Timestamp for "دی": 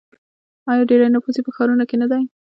2.11-2.23